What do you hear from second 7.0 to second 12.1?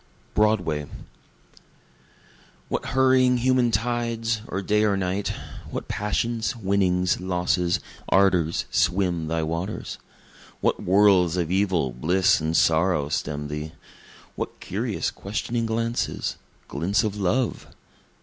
losses, ardors, swim thy waters! What whirls of evil,